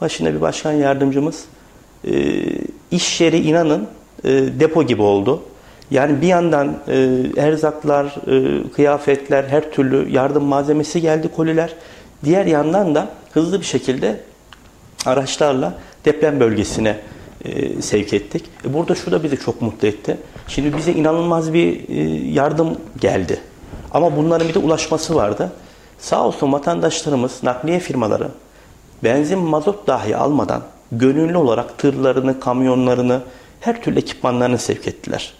[0.00, 1.44] Başında bir başkan yardımcımız.
[2.06, 2.42] E,
[2.90, 3.88] iş yeri inanın
[4.24, 5.42] e, depo gibi oldu.
[5.90, 11.74] Yani bir yandan e, erzaklar, e, kıyafetler, her türlü yardım malzemesi geldi koliler.
[12.24, 14.20] Diğer yandan da hızlı bir şekilde
[15.06, 16.96] araçlarla deprem bölgesine
[17.80, 18.44] sevk ettik.
[18.64, 20.16] Burada şu da bizi çok mutlu etti.
[20.48, 21.88] Şimdi bize inanılmaz bir
[22.32, 23.40] yardım geldi.
[23.90, 25.52] Ama bunların bir de ulaşması vardı.
[25.98, 28.28] Sağ olsun vatandaşlarımız, nakliye firmaları
[29.04, 33.20] benzin mazot dahi almadan gönüllü olarak tırlarını, kamyonlarını,
[33.60, 35.32] her türlü ekipmanlarını sevk ettiler.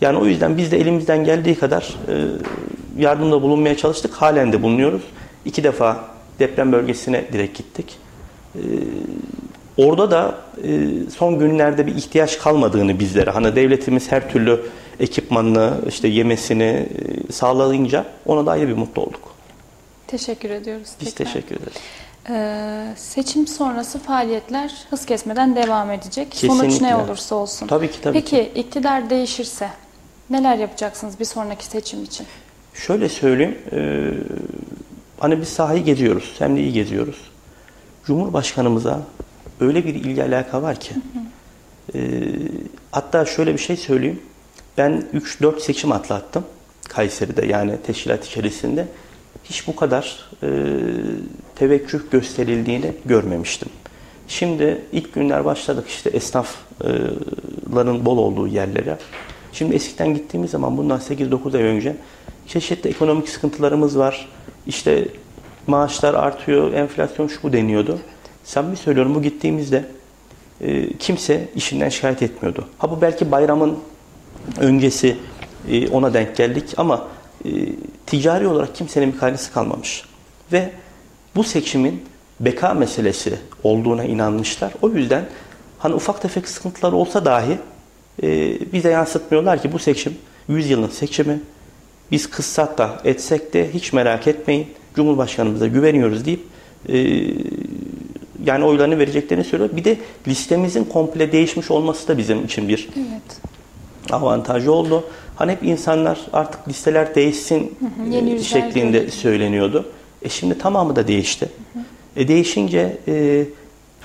[0.00, 2.24] Yani o yüzden biz de elimizden geldiği kadar e,
[2.98, 4.14] yardımda bulunmaya çalıştık.
[4.14, 5.02] Halen de bulunuyoruz.
[5.44, 6.04] İki defa
[6.38, 7.96] deprem bölgesine direkt gittik.
[8.54, 8.60] E,
[9.76, 10.34] orada da
[10.64, 14.60] e, son günlerde bir ihtiyaç kalmadığını bizlere, hani devletimiz her türlü
[15.00, 16.88] ekipmanını, işte yemesini
[17.30, 19.34] sağlayınca ona da ayrı bir mutlu olduk.
[20.06, 20.88] Teşekkür ediyoruz.
[21.00, 21.32] Biz tekrar.
[21.32, 21.76] teşekkür ederiz.
[22.30, 26.36] Ee, seçim sonrası faaliyetler hız kesmeden devam edecek.
[26.36, 26.86] Sonuç Kesinlikle.
[26.86, 27.66] ne olursa olsun.
[27.66, 29.68] Tabii ki, tabii Peki iktidar değişirse
[30.30, 32.26] neler yapacaksınız bir sonraki seçim için?
[32.74, 34.10] Şöyle söyleyeyim, e,
[35.20, 37.30] hani biz sahayı geziyoruz, hem de iyi geziyoruz.
[38.04, 39.02] Cumhurbaşkanımıza
[39.60, 40.94] öyle bir ilgi alaka var ki,
[41.94, 42.00] e,
[42.92, 44.20] hatta şöyle bir şey söyleyeyim,
[44.78, 46.44] ben 3-4 seçim atlattım
[46.88, 48.86] Kayseri'de yani teşkilat içerisinde.
[49.44, 50.48] Hiç bu kadar e,
[51.58, 53.68] teveccüh gösterildiğini görmemiştim.
[54.28, 58.98] Şimdi ilk günler başladık işte esnafların bol olduğu yerlere.
[59.52, 61.96] Şimdi eskiden gittiğimiz zaman bundan 8-9 ay önce
[62.46, 64.28] çeşitli ekonomik sıkıntılarımız var.
[64.66, 65.08] İşte
[65.66, 67.98] maaşlar artıyor, enflasyon şu bu deniyordu.
[68.44, 69.84] Samimi söylüyorum bu gittiğimizde
[70.60, 72.68] e, kimse işinden şikayet etmiyordu.
[72.78, 73.78] Ha bu belki bayramın
[74.58, 75.16] öncesi
[75.70, 77.08] e, ona denk geldik ama
[77.44, 77.48] e,
[78.06, 80.04] ticari olarak kimsenin bir kaygısı kalmamış.
[80.52, 80.70] Ve
[81.38, 82.02] bu seçimin
[82.40, 84.72] beka meselesi olduğuna inanmışlar.
[84.82, 85.24] O yüzden
[85.78, 87.58] hani ufak tefek sıkıntılar olsa dahi
[88.22, 90.14] e, bize yansıtmıyorlar ki bu seçim
[90.48, 91.40] 100 yılın seçimi.
[92.10, 94.66] Biz kıssak da etsek de hiç merak etmeyin.
[94.94, 96.40] Cumhurbaşkanımıza güveniyoruz deyip
[96.88, 96.98] e,
[98.44, 99.70] yani oylarını vereceklerini söylüyor.
[99.76, 99.96] Bir de
[100.28, 103.40] listemizin komple değişmiş olması da bizim için bir Evet.
[104.10, 105.04] avantajı oldu.
[105.36, 109.84] Hani hep insanlar artık listeler değişsin hı, yeni e, şeklinde söyleniyordu.
[110.28, 111.48] E şimdi tamamı da değişti.
[112.16, 113.44] E değişince e,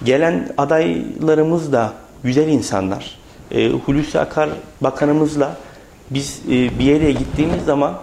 [0.04, 3.18] gelen adaylarımız da güzel insanlar.
[3.52, 4.50] E, Hulusi Akar
[4.82, 5.58] bakanımızla
[6.10, 8.00] biz e, bir yere gittiğimiz zaman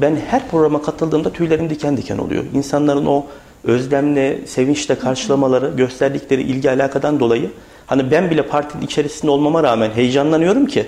[0.00, 2.44] ben her programa katıldığımda tüylerim diken diken oluyor.
[2.54, 3.26] İnsanların o
[3.64, 7.50] özlemle, sevinçle karşılamaları, gösterdikleri ilgi alakadan dolayı
[7.86, 10.86] hani ben bile partinin içerisinde olmama rağmen heyecanlanıyorum ki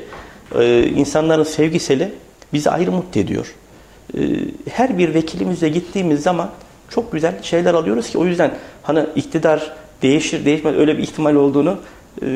[0.59, 2.12] e, insanların sevgiseli
[2.53, 3.55] bizi ayrı mutlu ediyor.
[4.15, 4.21] E,
[4.71, 6.51] her bir vekilimizle gittiğimiz zaman
[6.90, 9.72] çok güzel şeyler alıyoruz ki o yüzden hani iktidar
[10.03, 11.79] değişir değişmez öyle bir ihtimal olduğunu
[12.22, 12.27] e,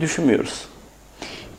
[0.00, 0.64] düşünmüyoruz.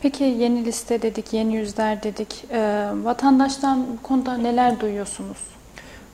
[0.02, 2.44] Peki yeni liste dedik, yeni yüzler dedik.
[2.50, 5.36] Ee, vatandaştan bu konuda neler duyuyorsunuz?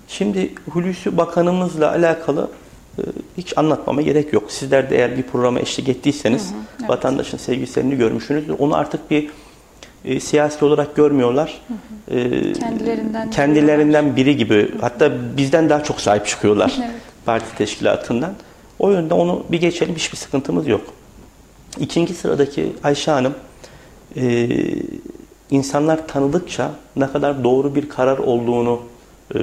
[0.08, 2.50] Şimdi Hulusi Bakanımızla alakalı
[2.98, 3.02] e,
[3.36, 4.52] hiç anlatmama gerek yok.
[4.52, 6.90] Sizler de eğer bir programa eşlik ettiyseniz evet.
[6.90, 8.54] vatandaşın sevgisini görmüşsünüzdür.
[8.58, 9.30] Onu artık bir
[10.04, 11.60] e, siyasi olarak görmüyorlar.
[12.10, 16.90] E, Kendilerinden kendilerinden biri gibi hatta bizden daha çok sahip çıkıyorlar Evet.
[17.24, 18.32] parti teşkilatından.
[18.78, 20.80] O yönde onu bir geçelim hiçbir sıkıntımız yok.
[21.78, 23.34] İkinci sıradaki Ayşe Hanım
[24.16, 24.48] e,
[25.50, 28.80] insanlar tanıdıkça ne kadar doğru bir karar olduğunu
[29.34, 29.38] e,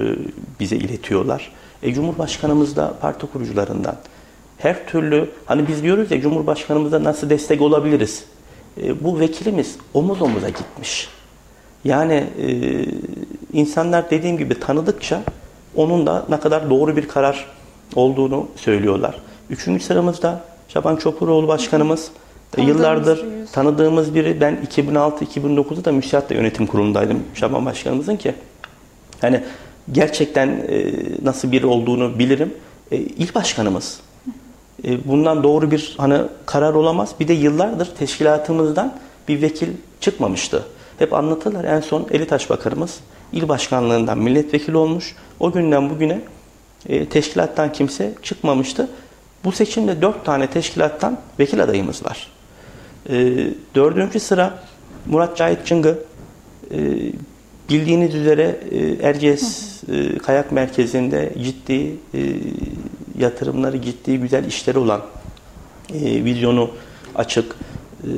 [0.60, 1.52] bize iletiyorlar.
[1.84, 3.96] E, Cumhurbaşkanımız da parti kurucularından.
[4.58, 8.24] Her türlü hani biz diyoruz ya Cumhurbaşkanımıza nasıl destek olabiliriz?
[8.84, 11.10] E, bu vekilimiz omuz omuza gitmiş.
[11.84, 12.48] Yani e,
[13.54, 15.22] insanlar dediğim gibi tanıdıkça
[15.76, 17.46] onun da ne kadar doğru bir karar
[17.96, 19.16] olduğunu söylüyorlar.
[19.50, 23.52] Üçüncü sıramızda Şaban Çopuroğlu Başkanımız e, Tanıdığımız yıllardır bir yüz.
[23.52, 24.42] tanıdığımız biri.
[24.42, 28.34] Ben 2006-2009'da da müsiatta yönetim kurulundaydım Şaban Başkanımızın ki.
[29.22, 29.44] Hani
[29.92, 30.92] gerçekten e,
[31.24, 32.54] nasıl biri olduğunu bilirim.
[32.92, 34.00] E, il başkanımız.
[34.84, 37.16] E, bundan doğru bir hani karar olamaz.
[37.20, 38.94] Bir de yıllardır teşkilatımızdan
[39.28, 40.66] bir vekil çıkmamıştı.
[41.00, 41.64] Hep anlatırlar.
[41.64, 43.00] En son Elitaş Bakanımız
[43.34, 45.16] il başkanlığından milletvekili olmuş.
[45.40, 46.22] O günden bugüne
[46.90, 48.90] e, teşkilattan kimse çıkmamıştı.
[49.44, 52.28] Bu seçimde dört tane teşkilattan vekil adayımız var.
[53.10, 54.60] E, dördüncü sıra
[55.06, 56.00] Murat Cahit Çıngı.
[56.72, 56.78] E,
[57.70, 62.20] bildiğiniz üzere e, Erciyes e, Kayak Merkezi'nde ciddi e,
[63.20, 65.02] yatırımları, ciddi güzel işleri olan
[65.94, 66.70] e, vizyonu
[67.16, 67.56] açık.
[68.04, 68.10] E,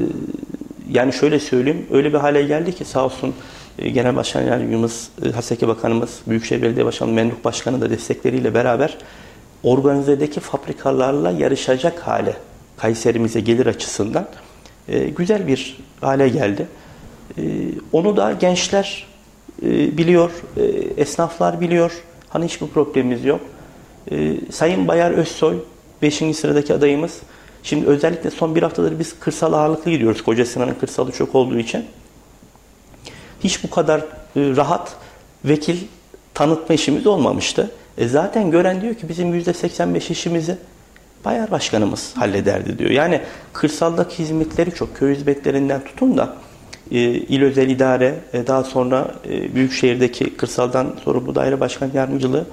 [0.91, 3.35] yani şöyle söyleyeyim, öyle bir hale geldi ki sağ olsun
[3.79, 8.97] e, Genel Başkan Yardımcımız, e, Haseki Bakanımız, Büyükşehir Belediye Başkanı Memduh Başkanı da destekleriyle beraber
[9.63, 12.33] organizedeki fabrikalarla yarışacak hale
[12.77, 14.27] Kayserimize gelir açısından
[14.87, 16.67] e, güzel bir hale geldi.
[17.37, 17.41] E,
[17.91, 19.07] onu da gençler
[19.63, 20.63] e, biliyor, e,
[21.01, 21.91] esnaflar biliyor.
[22.29, 23.41] Hani hiçbir problemimiz yok.
[24.11, 25.57] E, Sayın Bayar Özsoy
[26.01, 26.15] 5.
[26.15, 27.19] sıradaki adayımız.
[27.63, 30.21] Şimdi özellikle son bir haftadır biz kırsal ağırlıklı gidiyoruz.
[30.21, 31.85] Koca Sinan'ın kırsalı çok olduğu için.
[33.43, 34.95] Hiç bu kadar e, rahat
[35.45, 35.77] vekil
[36.33, 37.71] tanıtma işimiz olmamıştı.
[37.97, 40.57] E zaten gören diyor ki bizim %85 işimizi
[41.25, 42.89] Bayar Başkanımız hallederdi diyor.
[42.89, 43.21] Yani
[43.53, 46.35] kırsaldaki hizmetleri çok, köy hizmetlerinden tutun da
[46.91, 52.45] e, il özel idare, e, daha sonra e, Büyükşehir'deki kırsaldan sorumlu daire başkan yardımcılığı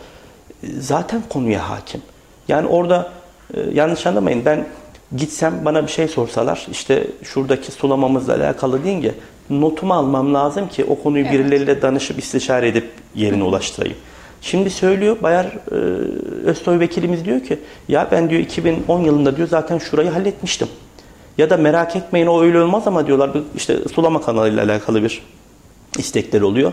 [0.80, 2.02] zaten konuya hakim.
[2.48, 3.12] Yani orada
[3.54, 4.66] e, yanlış anlamayın ben
[5.16, 9.14] gitsem bana bir şey sorsalar işte şuradaki sulamamızla alakalı deyince
[9.50, 11.34] notumu almam lazım ki o konuyu Evet.
[11.34, 13.96] birileriyle danışıp istişare edip yerine ulaştırayım.
[14.40, 15.74] Şimdi söylüyor Bayar e,
[16.44, 20.68] Özsoy vekilimiz diyor ki ya ben diyor 2010 yılında diyor zaten şurayı halletmiştim.
[21.38, 25.22] Ya da merak etmeyin o öyle olmaz ama diyorlar işte sulama kanalıyla alakalı bir
[25.98, 26.72] istekleri oluyor.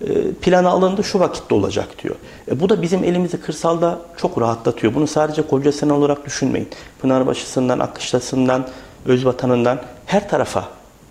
[0.00, 2.14] E, plana alındı şu vakitte olacak diyor.
[2.50, 4.94] E, bu da bizim elimizi kırsalda çok rahatlatıyor.
[4.94, 6.68] Bunu sadece Kocasinan olarak düşünmeyin.
[7.00, 8.68] Pınarbaşı'sından, Akışlası'ndan,
[9.06, 10.68] Özvatan'ından her tarafa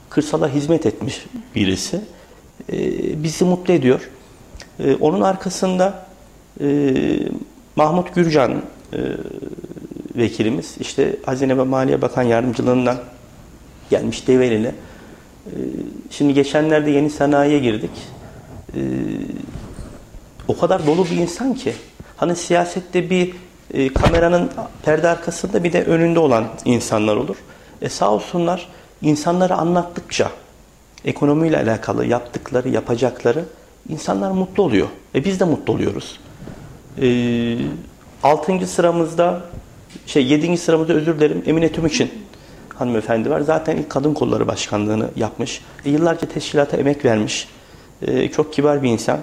[0.10, 2.02] kırsala hizmet etmiş birisi.
[2.72, 4.10] E, bizi mutlu ediyor.
[4.80, 6.06] E, onun arkasında
[6.62, 6.96] e,
[7.76, 9.00] Mahmut Gürcan e,
[10.15, 12.98] vekilimiz işte Hazine ve Maliye Bakan Yardımcılığından
[13.89, 14.67] gelmiş Develi'ne.
[14.67, 15.56] E,
[16.10, 17.91] şimdi geçenlerde yeni sanayiye girdik.
[18.75, 18.81] E,
[20.47, 21.73] o kadar dolu bir insan ki.
[22.17, 23.33] Hani siyasette bir
[23.73, 24.49] e, kameranın
[24.86, 27.36] perde arkasında bir de önünde olan insanlar olur.
[27.81, 28.67] E sağ olsunlar
[29.01, 30.31] insanlara anlattıkça
[31.05, 33.45] ekonomiyle alakalı yaptıkları, yapacakları
[33.89, 34.88] insanlar mutlu oluyor.
[35.15, 36.19] E biz de mutlu oluyoruz.
[37.01, 37.57] E,
[38.23, 38.67] 6.
[38.67, 39.41] sıramızda
[40.05, 40.57] şey 7.
[40.57, 42.12] sıramızda özür dilerim Emine Tümükçin
[42.75, 43.41] hanımefendi var.
[43.41, 45.62] Zaten ilk kadın kolları başkanlığını yapmış.
[45.86, 47.47] E, yıllarca teşkilata emek vermiş.
[48.07, 49.19] E, çok kibar bir insan.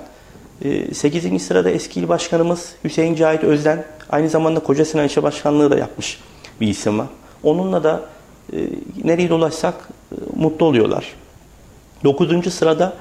[0.64, 1.42] E, 8.
[1.42, 6.20] sırada eski il başkanımız Hüseyin Cahit Özden aynı zamanda Kocasinan İlçe Başkanlığı da yapmış
[6.60, 7.06] bir isim var.
[7.42, 8.02] Onunla da
[8.52, 8.56] e,
[9.04, 9.74] nereye dolaşsak
[10.12, 11.14] e, mutlu oluyorlar.
[12.04, 12.54] 9.
[12.54, 12.92] sırada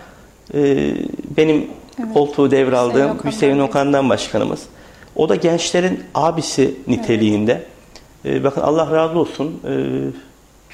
[0.53, 0.91] e,
[1.37, 1.67] benim
[2.03, 2.13] Evet.
[2.13, 4.61] koltuğu devraldığım Hüseyin Okan'dan Hüseyin Okan'dan başkanımız.
[5.15, 7.63] O da gençlerin abisi niteliğinde.
[8.25, 9.61] E, bakın Allah razı olsun.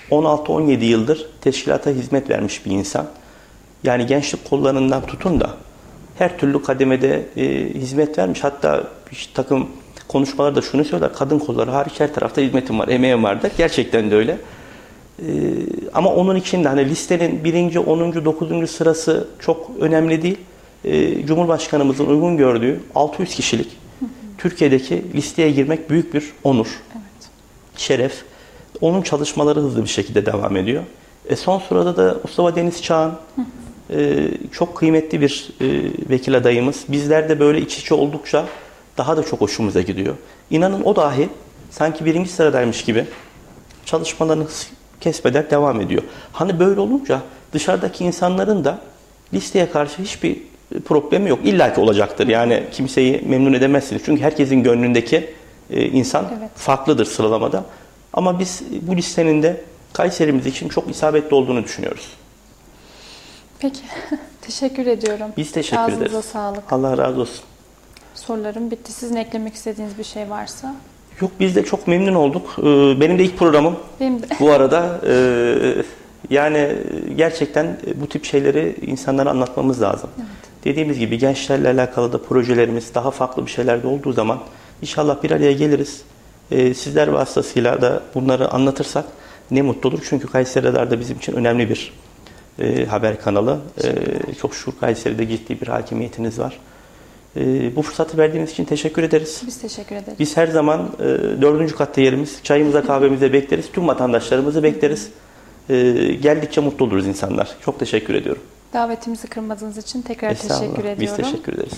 [0.09, 3.07] E, 16-17 yıldır teşkilata hizmet vermiş bir insan.
[3.85, 5.49] Yani gençlik kollarından tutun da
[6.17, 8.43] her türlü kademede e, hizmet vermiş.
[8.43, 9.67] Hatta bir takım
[10.07, 11.13] konuşmalarda şunu söyler.
[11.13, 13.51] Kadın kolları hariç her tarafta hizmetim var, emeğim var der.
[13.57, 14.37] Gerçekten de öyle.
[15.19, 15.23] Ee,
[15.93, 20.37] ama onun içinde hani listenin birinci, onuncu, dokuzuncu sırası çok önemli değil.
[20.85, 23.77] Ee, Cumhurbaşkanımızın uygun gördüğü 600 kişilik
[24.37, 27.29] Türkiye'deki listeye girmek büyük bir onur, Evet.
[27.77, 28.23] şeref.
[28.81, 30.83] Onun çalışmaları hızlı bir şekilde devam ediyor.
[31.29, 33.41] E son sırada da Mustafa Deniz Çağan e,
[34.51, 35.65] çok kıymetli bir e,
[36.09, 36.85] vekil adayımız.
[36.87, 38.45] Bizler de böyle iç içe oldukça
[38.97, 40.15] daha da çok hoşumuza gidiyor.
[40.49, 41.29] İnanın o dahi
[41.69, 43.05] sanki birinci sıradaymış gibi
[43.85, 44.47] çalışmalarını
[45.01, 46.03] kesmeden devam ediyor.
[46.31, 47.21] Hani böyle olunca
[47.53, 48.79] dışarıdaki insanların da
[49.33, 50.37] listeye karşı hiçbir
[50.85, 51.39] problemi yok.
[51.43, 52.27] İlla ki olacaktır.
[52.27, 54.01] Yani kimseyi memnun edemezsiniz.
[54.05, 55.29] Çünkü herkesin gönlündeki
[55.69, 56.49] e, insan Evet.
[56.55, 57.65] farklıdır sıralamada.
[58.13, 59.61] Ama biz bu listenin de
[59.93, 62.07] Kayserimiz için çok isabetli olduğunu düşünüyoruz.
[63.59, 63.79] Peki.
[64.41, 65.27] Teşekkür ediyorum.
[65.37, 66.25] Biz teşekkür Ağzınıza ederiz.
[66.25, 66.73] sağlık.
[66.73, 67.43] Allah razı olsun.
[68.15, 68.91] Sorularım bitti.
[68.93, 70.75] Sizin eklemek istediğiniz bir şey varsa.
[71.21, 72.55] Yok biz de çok memnun olduk.
[72.59, 72.63] Ee,
[73.01, 74.25] Benim de ilk programım Benim de.
[74.39, 75.01] bu arada.
[75.07, 75.75] Ee,
[76.29, 76.75] Yani
[77.15, 80.09] gerçekten bu tip şeyleri insanlara anlatmamız lazım.
[80.63, 84.39] Dediğimiz gibi gençlerle alakalı da projelerimiz daha farklı bir şeylerde olduğu zaman
[84.81, 86.01] inşallah bir araya geliriz.
[86.51, 89.05] Ee, Sizler vasıtasıyla da bunları anlatırsak
[89.51, 89.99] ne mutlu olur.
[90.09, 91.93] Çünkü Kayseri Radar da bizim için önemli bir
[92.59, 93.59] e, haber kanalı.
[93.83, 96.59] Ee, çok şükür Kayseri'de ciddi bir hakimiyetiniz var.
[97.37, 99.41] Ee, bu fırsatı verdiğiniz için teşekkür ederiz.
[99.47, 100.19] Biz teşekkür ederiz.
[100.19, 101.03] Biz her zaman e,
[101.41, 102.39] dördüncü katta yerimiz.
[102.43, 103.71] Çayımıza kahvemize bekleriz.
[103.71, 105.09] Tüm vatandaşlarımızı bekleriz.
[105.69, 105.75] E,
[106.21, 107.55] geldikçe mutlu oluruz insanlar.
[107.61, 108.41] Çok teşekkür ediyorum.
[108.73, 110.59] Davetimizi kırmadığınız için tekrar Estağfurullah.
[110.59, 111.01] teşekkür ediyorum.
[111.01, 111.73] Biz teşekkür ederiz.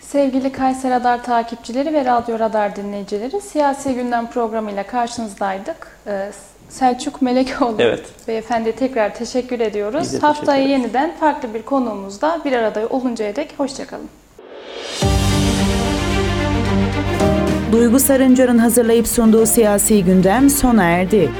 [0.00, 5.98] Sevgili Kayseri Radar takipçileri ve Radyo Radar dinleyicileri, Siyasi Gündem programıyla karşınızdaydık.
[6.68, 8.02] Selçuk Melekoğlu Evet.
[8.28, 10.00] beyefendiye tekrar teşekkür ediyoruz.
[10.00, 10.70] Biz teşekkür Haftaya ederiz.
[10.82, 14.08] yeniden farklı bir konuğumuzda bir arada oluncaya dek hoşçakalın.
[17.72, 21.30] Duygu Sarıncar'ın hazırlayıp sunduğu siyasi gündem sona erdi.